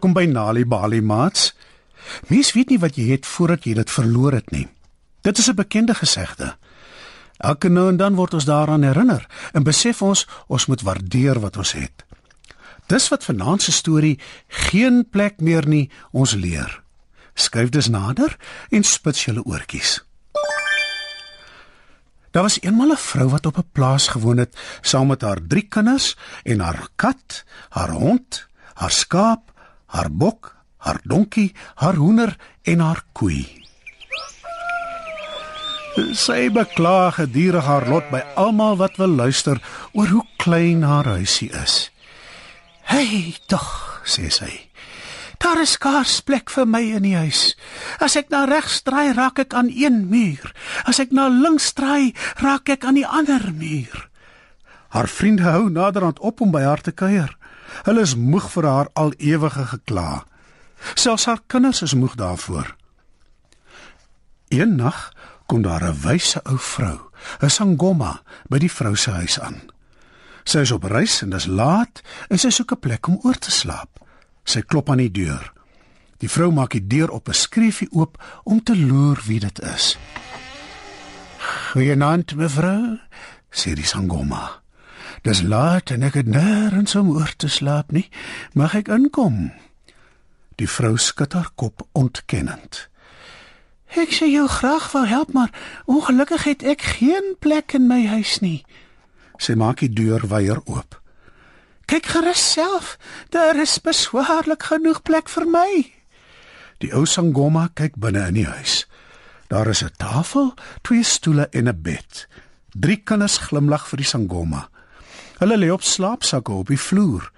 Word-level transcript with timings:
Welkom 0.00 0.16
by 0.16 0.32
Nali 0.32 0.62
Bali 0.64 1.02
Mats. 1.04 1.50
Mens 2.32 2.54
weet 2.56 2.70
nie 2.72 2.78
wat 2.80 2.96
jy 2.96 3.10
het 3.10 3.26
voordat 3.28 3.66
jy 3.68 3.74
dit 3.76 3.90
verloor 3.92 4.32
het 4.32 4.46
nie. 4.48 4.64
Dit 5.20 5.38
is 5.38 5.48
'n 5.52 5.54
bekende 5.54 5.94
gesegde. 5.94 6.56
Elke 7.36 7.68
nou 7.68 7.88
en 7.88 7.96
dan 7.96 8.14
word 8.14 8.34
ons 8.34 8.44
daaraan 8.44 8.82
herinner 8.82 9.26
en 9.52 9.62
besef 9.62 10.02
ons 10.02 10.26
ons 10.46 10.66
moet 10.66 10.80
waardeer 10.80 11.40
wat 11.40 11.56
ons 11.56 11.72
het. 11.72 12.04
Dis 12.86 13.08
wat 13.08 13.24
vanaand 13.24 13.62
se 13.62 13.72
storie 13.72 14.18
geen 14.48 15.04
plek 15.10 15.40
meer 15.40 15.68
nie 15.68 15.90
ons 16.12 16.32
leer. 16.32 16.82
Skryf 17.34 17.68
dus 17.68 17.88
nader 17.88 18.36
en 18.70 18.82
spits 18.82 19.24
julle 19.24 19.44
oortjies. 19.44 20.04
Daar 22.30 22.42
was 22.42 22.60
eenmal 22.60 22.92
'n 22.92 22.96
vrou 22.96 23.28
wat 23.28 23.46
op 23.46 23.56
'n 23.58 23.68
plaas 23.72 24.08
gewoon 24.08 24.38
het 24.38 24.56
saam 24.80 25.06
met 25.06 25.20
haar 25.20 25.40
drie 25.46 25.68
kinders 25.68 26.16
en 26.42 26.60
haar 26.60 26.88
kat, 26.96 27.44
haar 27.68 27.90
hond, 27.90 28.46
haar 28.74 28.90
skaap, 28.90 29.50
haar 29.90 30.10
bok, 30.10 30.54
haar 30.86 31.00
donkie, 31.04 31.50
haar 31.82 31.98
hoender 31.98 32.36
en 32.62 32.80
haar 32.80 33.02
koei. 33.12 33.44
Sy 36.14 36.46
beklaag 36.54 37.18
geduldig 37.18 37.66
haar 37.66 37.88
lot 37.90 38.06
by 38.12 38.22
almal 38.38 38.78
wat 38.80 38.96
wil 39.02 39.10
luister 39.10 39.58
oor 39.92 40.08
hoe 40.08 40.26
klein 40.38 40.86
haar 40.86 41.08
huisie 41.18 41.50
is. 41.50 41.90
"Hey, 42.86 43.34
tog," 43.46 44.02
sê 44.04 44.30
sy. 44.30 44.70
Daar 45.40 45.60
is 45.62 45.72
skaars 45.72 46.20
plek 46.20 46.50
vir 46.50 46.66
my 46.68 46.82
in 46.96 47.02
die 47.02 47.16
huis. 47.16 47.56
As 47.98 48.16
ek 48.16 48.28
na 48.28 48.44
regs 48.44 48.82
draai, 48.82 49.14
raak 49.16 49.38
ek 49.38 49.54
aan 49.54 49.70
een 49.72 50.08
muur. 50.10 50.52
As 50.84 51.00
ek 51.00 51.14
na 51.16 51.28
links 51.28 51.72
draai, 51.72 52.12
raak 52.44 52.68
ek 52.68 52.84
aan 52.84 52.94
die 52.94 53.06
ander 53.06 53.48
muur. 53.52 54.08
Haar 54.92 55.08
vriende 55.08 55.42
hou 55.48 55.70
naderhand 55.70 56.18
op 56.18 56.40
om 56.40 56.50
by 56.52 56.60
haar 56.60 56.80
te 56.84 56.92
kuier. 56.92 57.32
Hulle 57.82 58.00
is 58.00 58.16
moeg 58.16 58.50
vir 58.50 58.66
haar 58.66 58.88
al 58.92 59.12
ewige 59.18 59.64
gekla. 59.66 60.24
Selfs 60.94 61.24
haar 61.24 61.40
kinders 61.46 61.82
is 61.82 61.94
moeg 61.94 62.14
daarvoor. 62.14 62.76
Een 64.48 64.76
nag 64.76 65.12
kom 65.46 65.62
daar 65.62 65.84
'n 65.84 66.00
wyse 66.00 66.40
ou 66.44 66.58
vrou, 66.58 66.98
'n 67.40 67.50
sangoma, 67.50 68.22
by 68.48 68.58
die 68.58 68.72
vrou 68.72 68.96
se 68.96 69.10
huis 69.10 69.40
aan. 69.40 69.70
Sy 70.44 70.58
is 70.58 70.70
op 70.70 70.84
reis 70.84 71.22
en 71.22 71.30
dis 71.30 71.46
laat 71.46 72.02
en 72.28 72.38
sy 72.38 72.50
soek 72.50 72.72
'n 72.72 72.78
plek 72.80 73.06
om 73.06 73.18
oor 73.22 73.38
te 73.38 73.50
slaap. 73.50 74.06
Sy 74.44 74.60
klop 74.60 74.90
aan 74.90 75.02
die 75.04 75.10
deur. 75.10 75.52
Die 76.18 76.30
vrou 76.30 76.50
maak 76.52 76.70
die 76.70 76.86
deur 76.86 77.10
op 77.10 77.28
'n 77.28 77.32
skreefie 77.34 77.88
oop 77.92 78.22
om 78.44 78.62
te 78.62 78.76
loer 78.76 79.20
wie 79.26 79.40
dit 79.40 79.60
is. 79.60 79.98
"Goeienaand, 81.72 82.34
mevrou," 82.34 82.98
sê 83.50 83.74
die 83.74 83.86
sangoma. 83.86 84.60
"Dis 85.22 85.42
laat 85.42 85.90
en 85.90 86.02
ek 86.02 86.14
het 86.14 86.26
nêrens 86.26 86.94
om 86.94 87.10
oor 87.10 87.32
te 87.36 87.48
slaap 87.48 87.92
nie. 87.92 88.08
Mag 88.54 88.74
ek 88.74 88.88
inkom?" 88.88 89.52
Die 90.56 90.68
vrou 90.68 90.96
skud 90.96 91.32
haar 91.32 91.50
kop 91.54 91.86
ontkennend. 91.92 92.88
Ek 93.96 94.12
sê 94.14 94.28
jou 94.30 94.46
graag 94.48 94.92
wou 94.92 95.06
help, 95.06 95.32
maar 95.32 95.50
ongelukkig 95.84 96.44
het 96.44 96.62
ek 96.62 96.82
geen 96.82 97.34
plek 97.38 97.72
in 97.72 97.88
my 97.90 98.06
huis 98.06 98.38
nie. 98.40 98.64
Sy 99.38 99.56
maak 99.58 99.80
die 99.80 99.90
deur 99.90 100.28
weier 100.28 100.60
oop. 100.64 101.00
Kyk 101.90 102.06
gerus 102.06 102.52
self, 102.52 102.98
daar 103.34 103.58
is 103.58 103.80
beswaarlik 103.82 104.62
genoeg 104.62 105.02
plek 105.02 105.28
vir 105.28 105.46
my. 105.48 105.70
Die 106.78 106.92
ou 106.94 107.02
sangoma 107.06 107.66
kyk 107.74 107.98
binne 107.98 108.28
in 108.30 108.38
die 108.38 108.46
huis. 108.46 108.86
Daar 109.50 109.66
is 109.66 109.82
'n 109.82 109.90
tafel, 109.98 110.54
twee 110.82 111.02
stoele 111.02 111.48
en 111.50 111.68
'n 111.68 111.82
bed. 111.82 112.28
Drie 112.70 112.96
kinders 112.96 113.38
glimlag 113.38 113.88
vir 113.88 113.96
die 113.96 114.06
sangoma. 114.06 114.68
Hulle 115.40 115.56
lê 115.56 115.70
op 115.72 115.82
slaapsakke 115.82 116.52
op 116.52 116.68
die 116.68 116.78
vloer. 116.78 117.30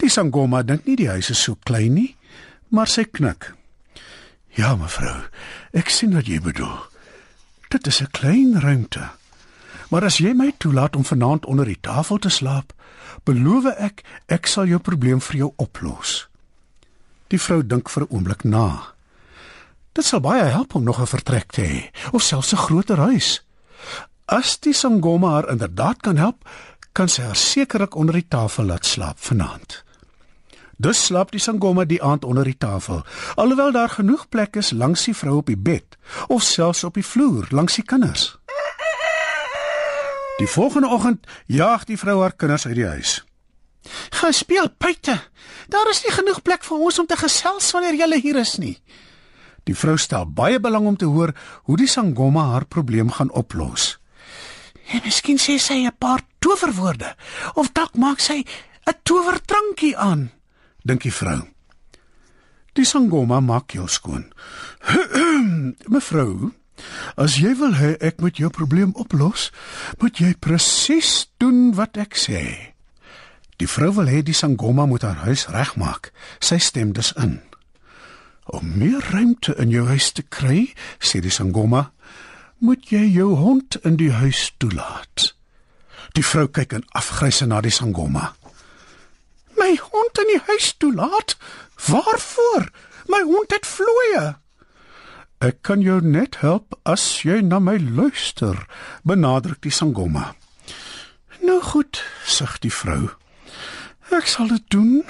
Die 0.00 0.08
sangoma 0.08 0.62
dink 0.62 0.86
nie 0.86 0.96
die 0.96 1.08
huis 1.08 1.30
is 1.30 1.42
so 1.42 1.56
klein 1.64 1.94
nie 1.94 2.16
maar 2.70 2.88
sy 2.88 3.04
knik. 3.04 3.52
Ja, 4.54 4.74
mevrou, 4.78 5.26
ek 5.76 5.90
sien 5.92 6.14
wat 6.16 6.30
jy 6.30 6.40
bedoel. 6.42 6.78
Dit 7.70 7.86
is 7.86 8.00
'n 8.02 8.10
klein 8.10 8.60
ruimte. 8.60 9.10
Maar 9.90 10.04
as 10.04 10.18
jy 10.18 10.32
my 10.34 10.52
toelaat 10.58 10.96
om 10.96 11.04
vanaand 11.04 11.46
onder 11.46 11.64
die 11.64 11.80
tafel 11.80 12.18
te 12.18 12.28
slaap, 12.28 12.72
beloof 13.24 13.64
ek 13.66 14.02
ek 14.28 14.46
sal 14.46 14.66
jou 14.66 14.78
probleem 14.78 15.20
vir 15.20 15.36
jou 15.36 15.52
oplos. 15.56 16.28
Die 17.28 17.40
vrou 17.40 17.66
dink 17.66 17.88
vir 17.88 18.02
'n 18.02 18.10
oomblik 18.10 18.44
na. 18.44 18.94
Dit 19.92 20.04
sal 20.04 20.20
baie 20.20 20.42
help 20.42 20.74
om 20.74 20.84
nog 20.84 21.00
'n 21.00 21.06
vertrek 21.06 21.52
te 21.52 21.62
hê 21.62 21.90
of 22.12 22.22
selfs 22.22 22.52
'n 22.52 22.56
groter 22.56 22.96
huis. 22.96 23.42
As 24.26 24.58
die 24.58 24.72
sangoma 24.72 25.30
haar 25.30 25.50
inderdaad 25.50 26.02
kan 26.02 26.16
help, 26.16 26.44
kan 26.92 27.08
sy 27.08 27.22
haar 27.22 27.36
sekerlik 27.36 27.94
onder 27.94 28.14
die 28.14 28.28
tafel 28.28 28.64
laat 28.64 28.86
slaap 28.86 29.18
vanaand. 29.18 29.84
Dus 30.80 31.04
slaap 31.04 31.30
die 31.30 31.40
sangoma 31.40 31.84
die 31.84 32.02
aand 32.02 32.24
onder 32.24 32.44
die 32.44 32.56
tafel, 32.56 33.02
alhoewel 33.36 33.72
daar 33.72 33.92
genoeg 33.92 34.28
plek 34.28 34.56
is 34.56 34.70
langs 34.72 35.04
die 35.04 35.16
vrou 35.16 35.36
op 35.42 35.46
die 35.46 35.58
bed 35.58 35.98
of 36.28 36.42
selfs 36.42 36.84
op 36.84 36.96
die 36.96 37.04
vloer 37.04 37.46
langs 37.50 37.76
die 37.76 37.84
kinders. 37.84 38.30
Die 40.40 40.48
volgende 40.48 40.88
oggend 40.88 41.26
jaag 41.46 41.84
die 41.84 41.98
vrou 42.00 42.20
haar 42.22 42.32
kinders 42.32 42.66
uit 42.66 42.74
die 42.74 42.86
huis. 42.86 43.24
"Gaan 44.10 44.32
speel 44.32 44.68
buite. 44.78 45.20
Daar 45.68 45.88
is 45.90 46.02
nie 46.04 46.12
genoeg 46.12 46.42
plek 46.42 46.64
vir 46.64 46.78
ons 46.78 46.98
om 46.98 47.06
te 47.06 47.16
gesels 47.16 47.70
wanneer 47.70 47.94
jy 47.94 48.20
hier 48.20 48.36
is 48.36 48.56
nie." 48.56 48.82
Die 49.64 49.76
vrou 49.76 49.96
stel 49.96 50.26
baie 50.26 50.60
belang 50.60 50.86
om 50.86 50.96
te 50.96 51.04
hoor 51.04 51.34
hoe 51.62 51.76
die 51.76 51.86
sangoma 51.86 52.44
haar 52.44 52.64
probleem 52.64 53.10
gaan 53.10 53.30
oplos. 53.30 53.99
En 54.90 55.00
miskien 55.04 55.38
sê 55.38 55.58
sy 55.58 55.86
'n 55.86 55.96
paar 55.98 56.20
towerwoorde 56.38 57.14
of 57.54 57.72
dalk 57.72 57.94
maak 57.94 58.20
sy 58.20 58.44
'n 58.86 58.94
towertrankie 59.02 59.96
aan 59.96 60.30
dink 60.84 61.04
die 61.04 61.14
vrou. 61.14 61.42
Die 62.78 62.86
sangoma 62.86 63.40
maak 63.40 63.74
jou 63.74 63.88
skoon. 63.90 64.30
Mevrou, 65.92 66.52
as 67.20 67.36
jy 67.42 67.52
wil 67.58 67.74
hê 67.76 67.96
ek 68.00 68.22
moet 68.22 68.40
jou 68.40 68.50
probleem 68.54 68.94
oplos, 69.00 69.50
moet 70.00 70.22
jy 70.22 70.32
presies 70.40 71.28
doen 71.42 71.74
wat 71.76 71.98
ek 72.00 72.16
sê. 72.16 72.42
Die 73.60 73.68
vrou 73.68 73.90
wil 73.98 74.08
hê 74.08 74.22
die 74.24 74.36
sangoma 74.36 74.86
moet 74.88 75.04
haar 75.04 75.26
huis 75.26 75.48
regmaak. 75.52 76.14
Sy 76.40 76.60
stem 76.62 76.94
dus 76.96 77.12
in. 77.20 77.40
Om 78.50 78.72
meer 78.80 79.04
ruimte 79.12 79.52
in 79.60 79.70
jou 79.74 79.84
huis 79.90 80.08
te 80.16 80.24
kry, 80.24 80.70
sê 80.98 81.20
die 81.20 81.34
sangoma, 81.34 81.90
moet 82.60 82.92
jy 82.92 83.04
jou 83.08 83.34
hond 83.36 83.76
in 83.84 83.96
die 83.96 84.12
huis 84.12 84.50
toelaat. 84.58 85.32
Die 86.16 86.24
vrou 86.24 86.46
kyk 86.48 86.76
in 86.76 86.86
afgryse 86.96 87.46
na 87.46 87.60
die 87.64 87.74
sangoma 87.74 88.30
my 89.60 89.76
hond 89.78 90.18
in 90.18 90.30
die 90.34 90.42
huis 90.48 90.74
toelaat? 90.76 91.36
Waarvoor? 91.86 92.70
My 93.12 93.22
hond 93.22 93.52
het 93.54 93.66
vloeie. 93.66 94.36
Ek 95.40 95.62
kan 95.64 95.80
jou 95.84 96.00
net 96.04 96.40
help 96.44 96.76
as 96.84 97.22
jy 97.24 97.40
na 97.44 97.60
my 97.64 97.78
luister, 97.80 98.58
benadruk 99.08 99.62
die 99.64 99.72
sangoma. 99.72 100.34
Nou 101.40 101.60
goed, 101.64 102.02
sug 102.28 102.58
die 102.60 102.72
vrou. 102.72 103.08
Ek 104.12 104.28
sal 104.28 104.50
dit 104.52 104.66
doen. 104.74 105.00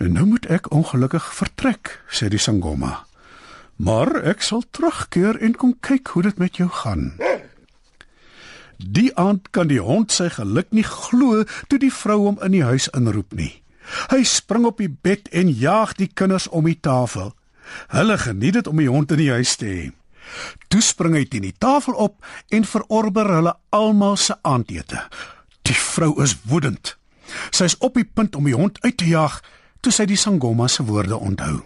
En 0.00 0.16
nou 0.16 0.24
moet 0.32 0.48
ek 0.48 0.70
ongelukkig 0.72 1.26
vertrek, 1.36 1.98
sê 2.08 2.30
die 2.32 2.40
sangoma. 2.40 3.04
Maar 3.76 4.22
ek 4.30 4.42
sal 4.42 4.62
terugkeer 4.70 5.40
en 5.42 5.56
kom 5.58 5.74
kyk 5.80 6.14
hoe 6.14 6.22
dit 6.22 6.38
met 6.38 6.56
jou 6.56 6.68
gaan. 6.70 7.14
Die 8.78 9.10
aand 9.18 9.50
kan 9.50 9.70
die 9.70 9.80
hond 9.82 10.12
sy 10.12 10.28
geluk 10.34 10.70
nie 10.70 10.86
glo 10.86 11.42
toe 11.68 11.78
die 11.78 11.92
vrou 11.92 12.20
hom 12.26 12.38
in 12.44 12.54
die 12.54 12.64
huis 12.66 12.88
inroep 12.94 13.34
nie. 13.34 13.52
Hy 14.10 14.22
spring 14.26 14.64
op 14.68 14.78
die 14.80 14.90
bed 14.90 15.28
en 15.32 15.50
jaag 15.50 15.94
die 15.98 16.08
kinders 16.08 16.48
om 16.48 16.68
die 16.68 16.78
tafel. 16.80 17.34
Hulle 17.92 18.18
geniet 18.18 18.58
dit 18.58 18.70
om 18.70 18.80
die 18.80 18.90
hond 18.90 19.12
in 19.12 19.22
die 19.22 19.32
huis 19.32 19.56
te 19.60 19.68
hê. 19.68 19.84
Toe 20.72 20.80
spring 20.82 21.16
hy 21.18 21.24
teen 21.28 21.44
die 21.44 21.56
tafel 21.58 21.96
op 22.00 22.24
en 22.54 22.64
verorber 22.64 23.28
hulle 23.36 23.54
almal 23.74 24.16
se 24.16 24.36
aandete. 24.42 25.02
Die 25.64 25.76
vrou 25.76 26.14
is 26.22 26.36
woedend. 26.48 26.96
Sy 27.50 27.68
is 27.70 27.78
op 27.84 27.98
die 27.98 28.08
punt 28.08 28.36
om 28.36 28.48
die 28.48 28.56
hond 28.56 28.80
uit 28.84 28.96
te 29.00 29.08
jaag 29.08 29.40
toe 29.84 29.92
sy 29.92 30.06
die 30.08 30.20
sangoma 30.20 30.68
se 30.68 30.84
woorde 30.84 31.16
onthou. 31.16 31.60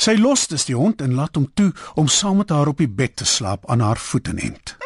Sy 0.00 0.14
los 0.16 0.46
dus 0.48 0.64
die 0.64 0.76
hond 0.76 1.02
en 1.04 1.12
laat 1.18 1.36
hom 1.36 1.50
toe 1.54 1.72
om 2.00 2.08
saam 2.08 2.38
met 2.40 2.52
haar 2.54 2.70
op 2.72 2.78
die 2.80 2.88
bed 2.88 3.18
te 3.20 3.26
slaap 3.28 3.66
aan 3.68 3.82
haar 3.84 4.00
voetenend. 4.00 4.76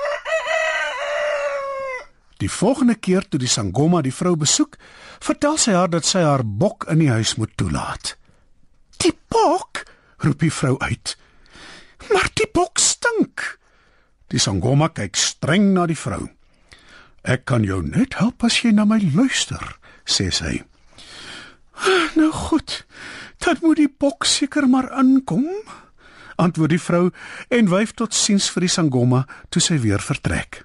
Die 2.42 2.50
volgende 2.50 2.96
keer 2.98 3.22
toe 3.28 3.38
die 3.38 3.50
sangoma 3.50 4.02
die 4.02 4.14
vrou 4.14 4.34
besoek, 4.36 4.74
vertel 5.22 5.54
sy 5.60 5.76
haar 5.76 5.92
dat 5.92 6.04
sy 6.04 6.24
haar 6.26 6.42
bok 6.42 6.88
in 6.90 7.04
die 7.04 7.12
huis 7.12 7.36
moet 7.38 7.54
toelaat. 7.56 8.16
"Die 8.98 9.14
bok?" 9.30 9.84
roep 10.18 10.40
die 10.40 10.52
vrou 10.52 10.78
uit. 10.78 11.16
"Maar 12.10 12.28
die 12.34 12.50
bok 12.52 12.78
stink." 12.78 13.58
Die 14.28 14.38
sangoma 14.38 14.88
kyk 14.88 15.16
streng 15.16 15.72
na 15.74 15.86
die 15.86 15.98
vrou. 15.98 16.28
"Ek 17.22 17.44
kan 17.44 17.62
jou 17.62 17.82
net 17.82 18.18
help 18.18 18.44
as 18.44 18.62
jy 18.62 18.72
na 18.72 18.84
my 18.84 18.98
luister," 19.14 19.78
sê 20.04 20.32
sy. 20.32 20.64
"Nou 22.16 22.32
goed, 22.32 22.63
bok 24.04 24.28
seker 24.28 24.68
maar 24.68 24.90
aankom." 24.92 25.48
antwoord 26.36 26.74
die 26.74 26.82
vrou 26.82 27.10
en 27.48 27.70
wyf 27.70 27.94
tot 27.98 28.14
siens 28.14 28.48
vir 28.50 28.66
die 28.66 28.72
sangoma 28.72 29.24
toe 29.54 29.62
sy 29.62 29.78
weer 29.82 30.02
vertrek. 30.02 30.62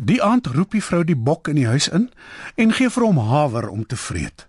Die 0.00 0.20
aand 0.24 0.48
roep 0.54 0.76
die 0.76 0.84
vrou 0.84 1.02
die 1.04 1.18
bok 1.18 1.50
in 1.52 1.58
die 1.60 1.68
huis 1.68 1.90
in 1.92 2.08
en 2.56 2.74
gee 2.76 2.88
vir 2.88 3.06
hom 3.08 3.20
haver 3.30 3.68
om 3.68 3.84
te 3.84 3.98
vreet. 3.98 4.46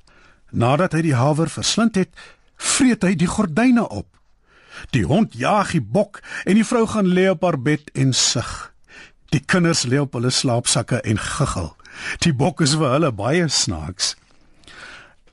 Nadat 0.52 0.96
hy 0.96 1.02
die 1.10 1.18
haver 1.18 1.50
verslind 1.52 1.98
het, 2.00 2.12
vreet 2.56 3.04
hy 3.04 3.16
die 3.18 3.30
gordyne 3.30 3.88
op. 3.88 4.08
Die 4.96 5.04
hond 5.08 5.36
jaag 5.36 5.74
die 5.76 5.84
bok 5.84 6.22
en 6.46 6.56
die 6.60 6.68
vrou 6.68 6.86
gaan 6.88 7.12
lê 7.12 7.28
op 7.32 7.44
haar 7.44 7.60
bed 7.60 7.92
en 7.98 8.14
sug. 8.16 8.72
Die 9.32 9.44
kinders 9.44 9.84
lê 9.88 10.00
op 10.00 10.16
hulle 10.16 10.32
slaapsakke 10.32 11.02
en 11.08 11.20
guggel. 11.20 11.72
Die 12.24 12.34
bok 12.36 12.62
is 12.64 12.78
vir 12.80 12.96
hulle 12.96 13.12
baie 13.16 13.48
snaaks. 13.52 14.16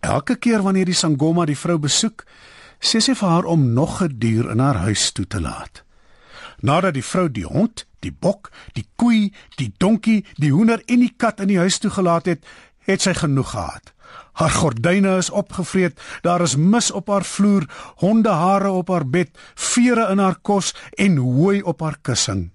Elke 0.00 0.36
keer 0.36 0.62
wanneer 0.62 0.86
die 0.86 0.94
sangoma 0.94 1.44
die 1.46 1.58
vrou 1.58 1.78
besoek, 1.78 2.24
sê 2.78 3.00
sy 3.02 3.14
vir 3.18 3.28
haar 3.28 3.44
om 3.44 3.72
nog 3.74 4.02
'n 4.02 4.18
dier 4.18 4.50
in 4.50 4.58
haar 4.58 4.76
huis 4.86 5.12
toe 5.12 5.26
te 5.26 5.40
laat. 5.40 5.82
Nadat 6.60 6.94
die 6.94 7.04
vrou 7.04 7.28
die 7.30 7.46
hond, 7.46 7.86
die 8.00 8.12
bok, 8.12 8.50
die 8.72 8.86
koei, 8.96 9.32
die 9.56 9.72
donkie, 9.78 10.24
die 10.36 10.50
hoender 10.50 10.82
en 10.86 11.00
die 11.00 11.14
kat 11.16 11.40
in 11.40 11.48
die 11.48 11.58
huis 11.58 11.78
toegelaat 11.78 12.26
het, 12.26 12.44
het 12.78 13.02
sy 13.02 13.14
genoeg 13.14 13.50
gehad. 13.50 13.92
Haar 14.38 14.50
gordyne 14.50 15.16
is 15.18 15.30
opgevreet, 15.30 16.00
daar 16.22 16.40
is 16.40 16.56
mis 16.56 16.90
op 16.90 17.08
haar 17.08 17.24
vloer, 17.24 17.66
hondehare 17.96 18.70
op 18.70 18.88
haar 18.88 19.06
bed, 19.06 19.30
vere 19.54 20.10
in 20.10 20.18
haar 20.18 20.38
kos 20.42 20.74
en 20.96 21.16
hooi 21.16 21.62
op 21.62 21.80
haar 21.80 21.98
kussing. 22.02 22.50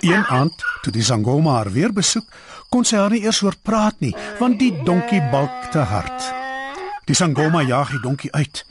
Een 0.00 0.24
aand, 0.24 0.64
toe 0.86 0.94
die 0.94 1.02
sangoma 1.02 1.58
haar 1.58 1.72
weer 1.74 1.90
besoek, 1.90 2.28
kon 2.70 2.86
sy 2.86 3.00
haar 3.00 3.10
nie 3.10 3.24
eers 3.24 3.42
hoor 3.42 3.56
praat 3.66 3.98
nie, 4.04 4.14
want 4.38 4.60
die 4.62 4.70
donkie 4.86 5.22
balk 5.32 5.70
te 5.74 5.82
hard. 5.82 6.28
Die 7.10 7.16
sangoma 7.18 7.64
jaag 7.66 7.90
die 7.90 8.02
donkie 8.04 8.30
uit. 8.32 8.62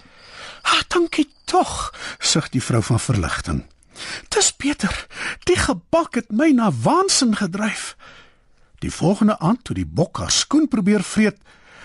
"Ag, 0.64 0.88
dankie 0.88 1.28
tog," 1.46 1.92
sug 2.20 2.50
die 2.50 2.64
vrou 2.64 2.82
van 2.84 3.00
verligting. 3.00 3.66
"Dis 4.30 4.56
beter. 4.56 5.08
Die 5.44 5.56
gebak 5.56 6.16
het 6.16 6.32
my 6.32 6.52
na 6.52 6.72
waansin 6.72 7.36
gedryf." 7.36 7.96
Die 8.80 8.92
volgende 8.92 9.40
aand 9.40 9.64
toe 9.64 9.76
die 9.76 9.86
bok 9.86 10.18
haar 10.18 10.32
skoen 10.32 10.68
probeer 10.68 11.04
vreet, 11.04 11.38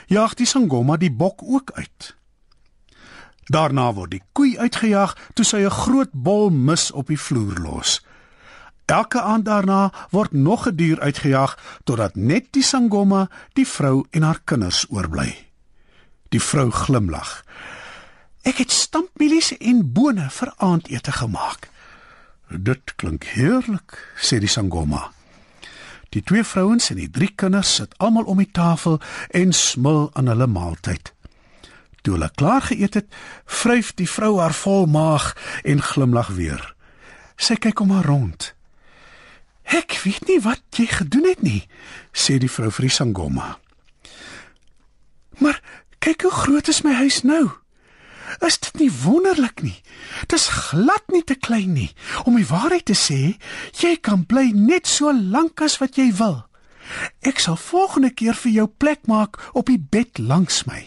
jaag 0.07 0.35
die 0.35 0.47
sangoma 0.47 0.97
die 0.97 1.13
bok 1.13 1.43
ook 1.43 1.71
uit. 1.75 2.17
Daarna 3.47 3.93
word 3.93 4.11
die 4.11 4.23
koei 4.33 4.59
uitgejaag 4.59 5.17
toe 5.35 5.45
sy 5.45 5.57
'n 5.57 5.71
groot 5.71 6.13
bol 6.13 6.51
mis 6.51 6.91
op 6.91 7.07
die 7.07 7.19
vloer 7.19 7.59
los. 7.59 8.01
Elke 8.91 9.21
aand 9.23 9.45
daarna 9.45 9.93
word 10.11 10.33
nog 10.33 10.67
'n 10.67 10.75
dier 10.75 11.01
uitgejaag 11.01 11.59
totdat 11.85 12.15
net 12.15 12.47
die 12.51 12.63
sangoma, 12.63 13.31
die 13.53 13.67
vrou 13.67 14.07
en 14.11 14.23
haar 14.23 14.41
kinders 14.45 14.87
oorbly. 14.89 15.47
Die 16.29 16.43
vrou 16.43 16.71
glimlag. 16.71 17.45
Ek 18.43 18.57
het 18.57 18.71
stampmielies 18.71 19.57
en 19.59 19.93
bone 19.93 20.31
vir 20.31 20.53
aandete 20.57 21.13
gemaak. 21.13 21.69
Dit 22.49 22.95
klink 22.97 23.25
heerlik, 23.25 24.15
sê 24.17 24.39
die 24.39 24.49
sangoma. 24.49 25.13
Die 26.09 26.23
twee 26.23 26.45
vrouens 26.45 26.91
en 26.91 26.97
die 26.97 27.11
drie 27.11 27.33
kinders 27.35 27.75
sit 27.75 27.99
almal 27.99 28.25
om 28.25 28.39
die 28.39 28.51
tafel 28.51 29.01
en 29.31 29.53
smil 29.53 30.11
aan 30.13 30.27
hulle 30.27 30.47
maaltyd. 30.47 31.15
Toe 32.03 32.13
hulle 32.13 32.31
klaar 32.35 32.63
geëet 32.63 32.95
het, 32.95 33.15
vryf 33.45 33.95
die 33.95 34.11
vrou 34.11 34.41
haar 34.41 34.55
vol 34.55 34.87
maag 34.87 35.37
en 35.63 35.83
glimlag 35.83 36.29
weer. 36.29 36.75
Sy 37.37 37.55
kyk 37.55 37.81
om 37.81 37.91
haar 37.91 38.05
rond. 38.05 38.55
Ek 39.71 40.01
weet 40.03 40.27
nie 40.27 40.41
wat 40.43 40.63
jy 40.75 40.89
gedoen 40.91 41.29
het 41.31 41.43
nie, 41.47 41.63
sê 42.13 42.41
die 42.43 42.51
vrou 42.51 42.73
vir 42.75 42.89
die 42.89 42.95
sangoma. 42.95 43.55
Maar 45.39 45.61
kyk 46.03 46.27
hoe 46.27 46.35
groot 46.35 46.69
is 46.73 46.83
my 46.83 46.97
huis 46.99 47.23
nou. 47.23 47.47
Is 48.47 48.59
dit 48.63 48.85
nie 48.85 48.91
wonderlik 49.03 49.63
nie? 49.63 49.77
Dis 50.31 50.49
glad 50.71 51.07
nie 51.11 51.23
te 51.27 51.35
klein 51.35 51.75
nie. 51.75 51.91
Om 52.27 52.39
die 52.39 52.47
waarheid 52.47 52.87
te 52.91 52.99
sê, 52.99 53.37
jy 53.79 53.97
kan 54.03 54.25
bly 54.27 54.51
net 54.55 54.91
so 54.91 55.11
lank 55.11 55.63
as 55.67 55.79
wat 55.83 55.99
jy 55.99 56.11
wil. 56.19 56.41
Ek 57.27 57.43
sal 57.43 57.59
volgende 57.59 58.11
keer 58.15 58.39
vir 58.39 58.55
jou 58.55 58.67
plek 58.71 59.07
maak 59.11 59.39
op 59.55 59.71
die 59.71 59.81
bed 59.81 60.19
langs 60.19 60.65
my. 60.67 60.83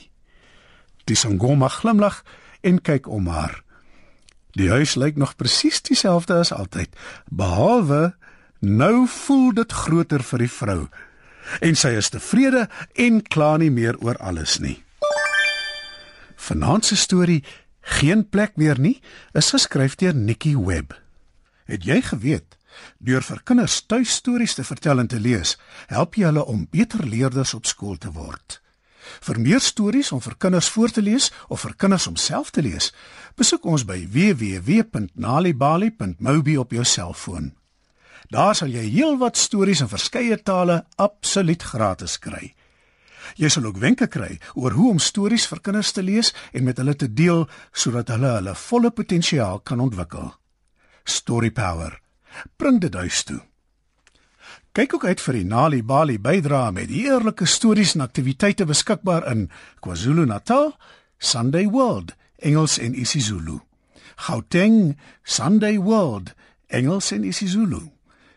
Die 1.08 1.20
sangoma 1.20 1.70
glimlag 1.72 2.24
en 2.64 2.80
kyk 2.84 3.08
om 3.12 3.28
haar. 3.32 3.62
Die 4.56 4.70
huis 4.70 4.96
lyk 5.00 5.18
nog 5.18 5.36
presies 5.36 5.82
dieselfde 5.82 6.38
as 6.44 6.54
altyd, 6.54 6.92
behalwe 7.28 8.14
Nou 8.64 9.04
voel 9.12 9.52
dit 9.54 9.72
groter 9.76 10.24
vir 10.24 10.40
die 10.46 10.52
vrou 10.52 10.88
en 11.60 11.76
sy 11.76 11.90
is 12.00 12.08
tevrede 12.14 12.70
en 12.96 13.20
kla 13.28 13.58
nie 13.60 13.72
meer 13.76 14.00
oor 14.00 14.16
alles 14.24 14.56
nie. 14.64 14.80
Vanaand 16.40 16.88
se 16.88 16.96
storie 16.96 17.44
Geen 17.84 18.24
plek 18.30 18.56
meer 18.56 18.80
nie 18.80 19.02
is 19.36 19.52
geskryf 19.52 19.96
deur 20.00 20.16
Nikki 20.16 20.56
Webb. 20.56 20.96
Het 21.68 21.84
jy 21.84 22.00
geweet 22.08 22.56
deur 23.04 23.20
vir 23.22 23.44
kinders 23.44 23.86
tuistories 23.86 24.56
te 24.56 24.64
vertel 24.64 25.00
en 25.04 25.08
te 25.12 25.20
lees, 25.20 25.60
help 25.92 26.16
jy 26.16 26.32
hulle 26.32 26.48
om 26.48 26.64
beter 26.72 27.04
leerders 27.06 27.54
op 27.54 27.66
skool 27.68 28.00
te 28.00 28.12
word? 28.16 28.64
Vir 29.28 29.40
meer 29.44 29.60
stories 29.60 30.16
om 30.16 30.24
vir 30.24 30.40
kinders 30.40 30.72
voor 30.72 30.88
te 30.90 31.04
lees 31.04 31.36
of 31.50 31.68
vir 31.68 31.76
kinders 31.76 32.08
om 32.08 32.16
self 32.16 32.56
te 32.56 32.64
lees, 32.64 32.96
besoek 33.36 33.66
ons 33.68 33.84
by 33.84 34.08
www.nalibali.mobi 34.08 36.58
op 36.64 36.72
jou 36.72 36.88
selfoon. 36.88 37.52
Daar 38.34 38.56
sal 38.58 38.72
jy 38.74 38.88
heelwat 38.90 39.38
stories 39.38 39.84
in 39.84 39.90
verskeie 39.92 40.40
tale 40.42 40.80
absoluut 40.98 41.62
gratis 41.70 42.16
kry. 42.18 42.56
Jy 43.38 43.50
sal 43.54 43.68
ook 43.70 43.78
wenke 43.78 44.08
kry 44.10 44.40
oor 44.58 44.74
hoe 44.74 44.88
om 44.96 45.02
stories 45.02 45.46
vir 45.52 45.62
kinders 45.62 45.92
te 45.94 46.02
lees 46.02 46.32
en 46.52 46.66
met 46.66 46.82
hulle 46.82 46.96
te 46.98 47.12
deel 47.14 47.46
sodat 47.70 48.10
hulle 48.10 48.34
hulle 48.40 48.56
volle 48.58 48.90
potensiaal 48.90 49.62
kan 49.62 49.86
ontwikkel. 49.86 50.34
Story 51.06 51.52
Power. 51.54 52.00
Bring 52.58 52.82
dit 52.82 52.94
huis 52.94 53.22
toe. 53.24 53.40
Kyk 54.74 54.98
ook 54.98 55.06
uit 55.06 55.22
vir 55.22 55.38
die 55.38 55.46
Nali 55.46 55.84
Bali 55.86 56.18
bydra 56.18 56.72
met 56.74 56.90
eerlike 56.90 57.46
stories 57.46 57.94
en 57.94 58.08
aktiwiteite 58.08 58.66
beskikbaar 58.66 59.30
in 59.30 59.50
KwaZulu-Natal, 59.86 60.74
Sunday 61.22 61.70
World, 61.70 62.16
Engels 62.42 62.80
en 62.82 62.98
isiZulu. 62.98 63.62
Gauteng, 64.26 64.98
Sunday 65.22 65.78
World, 65.78 66.34
Engels 66.74 67.14
en 67.14 67.30
isiZulu. 67.30 67.92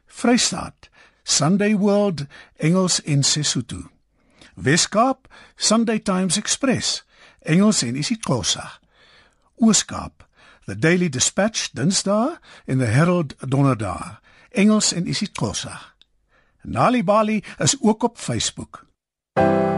Vrystaat, 0.07 0.89
Sunday 1.23 1.75
World, 1.75 2.27
Engels 2.57 3.03
en 3.03 3.23
Sesotho. 3.23 3.91
Weskaap, 4.55 5.29
Sunday 5.57 5.99
Times 5.99 6.37
Express, 6.37 7.05
Engels 7.43 7.83
en 7.83 7.97
isiXhosa. 7.97 8.81
Ooskaap, 9.57 10.27
The 10.67 10.79
Daily 10.79 11.09
Dispatch 11.09 11.71
Dinsdae 11.73 12.39
en 12.65 12.79
The 12.79 12.85
Herald 12.85 13.35
Donderdae, 13.41 14.19
Engels 14.51 14.93
en 14.93 15.07
isiXhosa. 15.07 15.81
Nali 16.63 17.05
Bali 17.05 17.45
is 17.59 17.77
ook 17.81 18.03
op 18.03 18.19
Facebook. 18.19 18.87
Thank 19.37 19.61
you 19.61 19.75